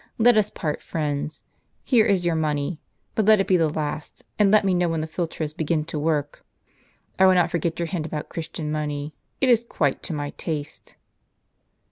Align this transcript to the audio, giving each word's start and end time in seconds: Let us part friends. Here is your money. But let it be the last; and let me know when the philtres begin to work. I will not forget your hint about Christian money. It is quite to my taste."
Let 0.17 0.35
us 0.35 0.49
part 0.49 0.81
friends. 0.81 1.43
Here 1.83 2.07
is 2.07 2.25
your 2.25 2.33
money. 2.33 2.79
But 3.13 3.25
let 3.27 3.39
it 3.39 3.45
be 3.45 3.55
the 3.55 3.69
last; 3.69 4.23
and 4.39 4.49
let 4.49 4.65
me 4.65 4.73
know 4.73 4.89
when 4.89 5.01
the 5.01 5.05
philtres 5.07 5.53
begin 5.53 5.85
to 5.85 5.99
work. 5.99 6.43
I 7.19 7.27
will 7.27 7.35
not 7.35 7.51
forget 7.51 7.77
your 7.77 7.85
hint 7.85 8.07
about 8.07 8.27
Christian 8.27 8.71
money. 8.71 9.13
It 9.41 9.49
is 9.49 9.63
quite 9.63 10.01
to 10.01 10.13
my 10.15 10.31
taste." 10.31 10.95